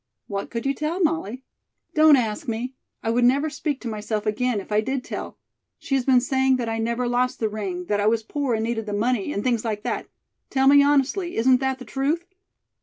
"What 0.25 0.49
could 0.49 0.65
you 0.65 0.73
tell, 0.73 0.99
Molly?" 0.99 1.43
"Don't 1.93 2.15
ask 2.15 2.47
me. 2.47 2.73
I 3.03 3.11
would 3.11 3.23
never 3.23 3.51
speak 3.51 3.79
to 3.81 3.87
myself 3.87 4.25
again, 4.25 4.59
if 4.59 4.71
I 4.71 4.81
did 4.81 5.03
tell. 5.03 5.37
She 5.77 5.93
has 5.93 6.05
been 6.05 6.21
saying 6.21 6.55
that 6.55 6.67
I 6.67 6.79
never 6.79 7.07
lost 7.07 7.39
the 7.39 7.47
ring, 7.49 7.85
that 7.85 7.99
I 7.99 8.07
was 8.07 8.23
poor 8.23 8.55
and 8.55 8.63
needed 8.63 8.87
the 8.87 8.93
money, 8.93 9.31
and 9.31 9.43
things 9.43 9.63
like 9.63 9.83
that. 9.83 10.07
Tell 10.49 10.67
me 10.67 10.81
honestly, 10.81 11.35
isn't 11.37 11.57
that 11.59 11.77
the 11.77 11.85
truth?" 11.85 12.25